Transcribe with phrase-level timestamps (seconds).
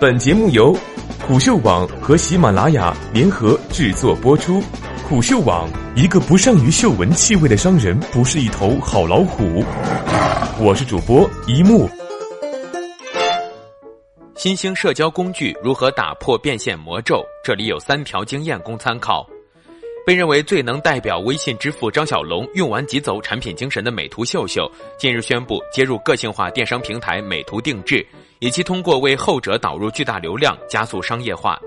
[0.00, 0.72] 本节目由
[1.26, 4.62] 虎嗅网和喜马拉雅联合制作播出。
[5.08, 9.64] 虎嗅网：一个不善于嗅闻气味的商人，不是一头好老虎。
[10.60, 11.90] 我是主播一木。
[14.36, 17.20] 新兴社交工具如何打破变现魔咒？
[17.42, 19.28] 这里有三条经验供参考。
[20.08, 24.66] 被认为最能代表微信支付张小龙用完即走产品精神的美图秀秀，
[24.98, 28.02] 近日宣布接入个性化电商平台美图定制。
[28.38, 31.60] 以及通过为后者导入巨大流量，加速商业化。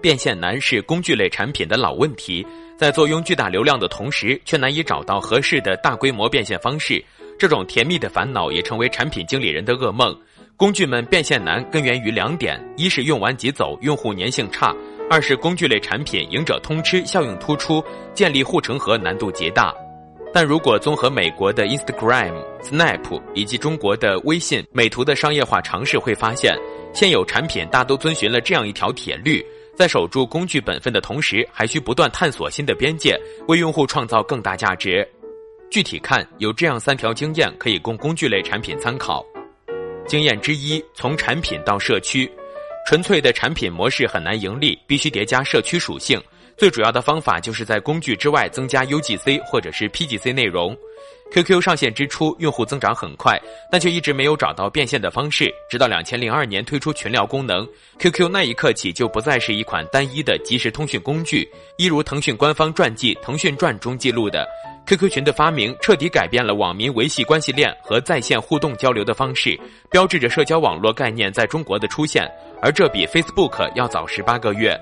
[0.00, 2.46] 变现难是工具类产品的老问题，
[2.78, 7.04] 在坐拥巨大流量的同时，却难以找到合适的大规模变现方式。
[7.38, 10.18] 这种甜蜜的烦恼也成为产品经理人的噩梦。
[10.56, 14.72] 工具们变现难，根源于两点：一是用完即走，用户粘性差；
[15.10, 19.72] 二是工具类产品赢者通吃，效应突出，建立护城河难度极大。
[20.32, 26.58] 但如果综合美国的 Instagram、Snap 以及中国的微信、美图的商业化尝试，会发现
[26.92, 29.44] 现有产品大都遵循了这样一条铁律：
[29.76, 35.06] 在守住工具本分的同时，还需不断探索新的边界，为用户创造更大价值。
[35.70, 39.24] 具体看，有这样三条经验可以供工具类产品参考。
[40.06, 42.30] 经验之一：从产品到社区，
[42.86, 46.20] 纯粹的产品模式很难盈利，必须叠加社区属性。
[46.56, 50.76] 最主要的方法就是在工具之外增加 UGC 或者是 PGC 内容。
[51.32, 53.40] QQ 上线之初，用户增长很快，
[53.72, 55.52] 但却一直没有找到变现的方式。
[55.68, 57.66] 直到两千零二年推出群聊功能
[57.98, 61.48] ，QQ 那一刻起就不再是一款单一的即时通讯工具。
[61.76, 64.46] 一如腾讯官方传记《腾讯传》中记录的
[64.86, 69.58] ，QQ 群的发明彻底改变了网民维系关系链和在线互动交流的方式，
[69.90, 72.30] 标志着社交网络概念在中国的出现。
[72.60, 74.78] 而这比 Facebook 要早十八个月。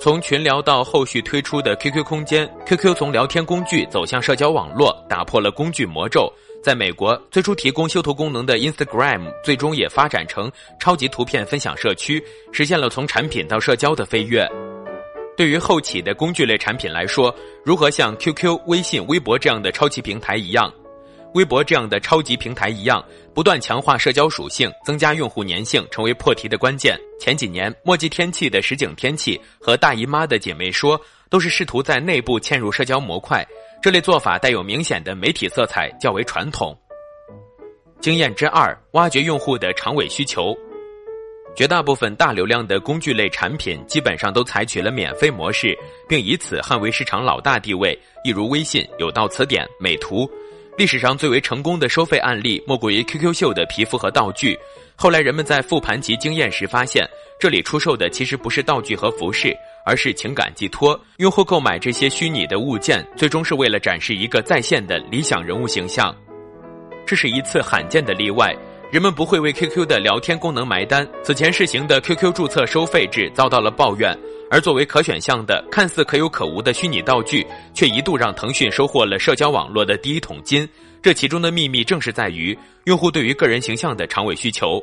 [0.00, 6.32] 从群聊到后续推出的 QQ 空间，QQ 从聊天工具走向社交网络，打破了工具魔咒。
[6.60, 14.48] 在美国，最初提供修图功能的 Instagram，最终也发展成超级图片分享社区，实现了从产品到社交的飞跃。
[15.36, 20.72] 对于后起的工具类产品来说，如何像 QQ、微信、微博这样的超级平台一样？
[21.34, 23.04] 微博这样的超级平台一样，
[23.34, 26.98] 不断强化社交属性，增加用户粘性，成为破题的关键。
[27.18, 31.00] 前几年，墨迹天气的实景天气和大姨妈的姐妹说，
[31.30, 33.46] 都是试图在内部嵌入社交模块。
[33.80, 36.78] 这类做法带有明显的媒体色彩，较为传统。
[38.00, 40.56] 经验之二：挖掘用户的长尾需求。
[41.54, 45.76] 绝大部分大流量的工具类产品，基本上都采取了免费模式，
[46.08, 47.98] 并以此捍卫市场老大地位。
[48.24, 50.30] 一如微信、有道词典、美图。
[50.78, 54.58] 历史上最为成功的收费案例，莫过于 QQ 秀的皮肤和道具。
[54.96, 57.06] 后来人们在复盘其经验时发现，
[57.38, 60.98] 这里出售的其实不是道具和服饰，而是情感寄托。
[61.18, 66.14] 用户购买这些虚拟的物件，最终是为了展示一个在线的理想人物形象。
[67.06, 68.56] 这是一次罕见的例外，
[68.90, 71.06] 人们不会为 QQ 的聊天功能埋单。
[71.22, 74.16] 此前试行的 QQ 注册收费制遭到了抱怨。
[74.52, 80.68] 而作为可选项的、看似可有可无的虚拟道具，却一度让腾讯收获了社交网络的第一桶金。
[81.00, 84.78] 这其中的秘密正是在于用户对于个人形象的长尾需求。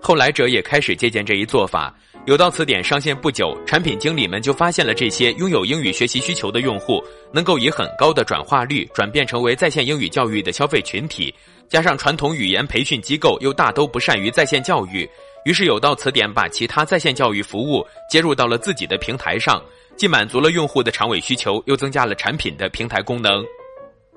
[0.00, 1.94] 后来者也开始借鉴这一做法。
[2.24, 7.02] 有道词典上线不久，产品经理们就发现了这些拥有英语学习需求的用户，
[7.34, 11.34] 能够以很高的转化率转变成为在线英语教育的消费群体。
[11.68, 15.06] 加上传统语言培训机构又大都不善于在线教育。
[15.44, 19.62] 于是有道词典把其他在线教育服务接入到了自己的平台上，
[19.96, 23.44] 既满足了用户的长尾需求，又增加了产品的平台功能。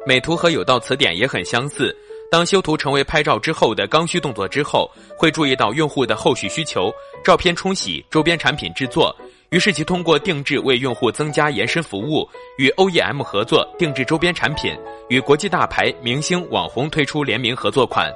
[0.06, 1.96] 美图和有道词典也很相似，
[2.30, 4.88] 当修图成为拍照之后的刚需动作之后，
[5.18, 6.94] 会注意到用户的后续需求，
[7.24, 9.16] 照片冲洗、周边产品制作。
[9.50, 18.14] 于是其通过定制为用户增加延伸服务，与 OEM 合作定制周边产品，与国际大牌、明星、网红推出联名合作款。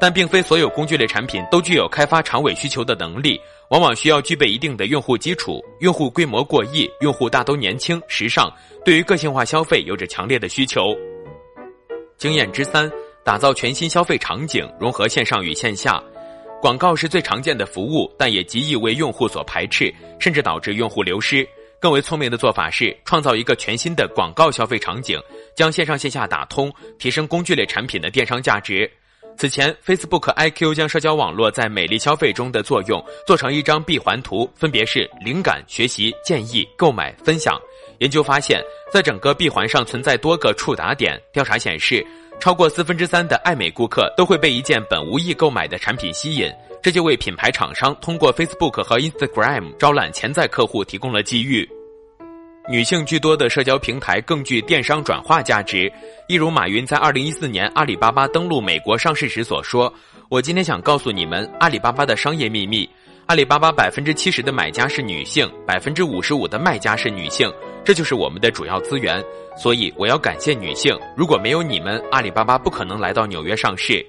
[0.00, 3.38] 但并非所有工具类产品都具有开发长尾需求的能力，
[3.68, 8.50] 往往需要具备一定的用户基础，用户规模过亿，用户大都年轻、时尚，
[8.82, 10.96] 对于个性化消费有着强烈的需求。
[12.16, 12.90] 经验之三，
[13.22, 16.02] 打造全新消费场景，融合线上与线下。
[16.62, 21.46] 广告是最常见的服务，但也极易为用户所排斥，甚至导致用户流失。
[21.80, 25.18] 更为聪明的做法是创造一个全新的广告消费场景，
[25.54, 28.90] 将线上线下打通，提升工具类产品的电商价值。
[29.40, 37.58] 此前，Facebook IQ 将社交网络在美丽消费中的作用做成一张闭环图，分别是灵感、学习、建议、购买、分享。
[38.00, 41.18] 研究发现，在整个闭环上存在多个触达点。
[41.32, 42.06] 调查显示，
[42.38, 46.52] 超过四分之三的爱美顾客都会被一件本无意购买的产品吸引，
[46.82, 51.66] 这就为品牌厂商通过 Facebook 和 Instagram 招揽潜在客户提供了机遇。
[52.70, 55.92] 女性居多的社交平台更具电商转化价值，
[56.28, 59.92] 一如马云在二零一四年阿里巴巴登陆美国上市时所说
[60.30, 62.88] ：“我今天想告诉你们阿里巴巴的商业秘密。
[63.26, 67.52] 阿里巴巴百分之七十的买家是女性，百分之五十五的卖家是女性，
[67.84, 69.20] 这就是我们的主要资源。
[69.56, 74.06] 所以我要感谢女性，如果没有你们，阿里巴巴不可能来到纽约上市。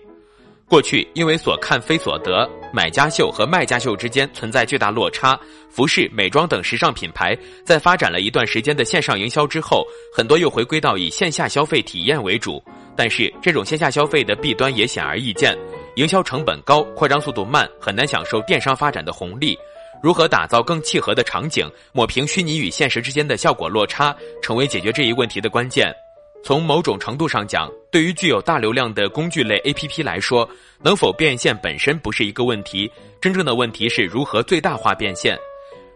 [0.71, 5.37] 过去因为所看非所得，买家秀和卖家秀之间存在巨大落差。
[5.69, 9.85] 服饰、美妆等时尚品牌在发展了一段时间的线上营销之后，
[10.15, 12.63] 很多又回归到以线下消费体验为主。
[12.95, 15.57] 但是这种线下消费的弊端也显而易见。
[15.97, 19.57] 营销成本高，扩张速度慢，很难享受电商发展的红利。
[20.01, 25.93] 如何打造更契合的场景，抹平虚拟与现实之间的效果落差，成为解决这一问题的关键。
[26.43, 30.49] 从某种程度上讲，对于具有大流量的工具类 APP 来说，
[30.81, 32.91] 能否变现本身不是一个问题，
[33.21, 35.37] 真正的问题是如何最大化变现。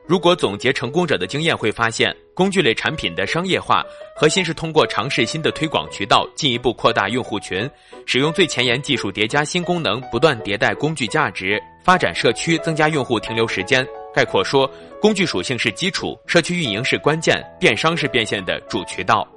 [0.07, 3.83] 如果总结成功者的经验，会发现，工具类产品的商业化
[4.15, 7.67] 核心是通过尝试新的推广渠道，进一步扩大用户群，
[8.05, 13.83] 使用最前沿技术叠加新功能，不断迭代工具价值，发展社区，增加用户停留时间。
[14.13, 14.69] 概括说，
[15.01, 19.27] 工具属性是基础，社区运营是关键，电商是变现的主渠道。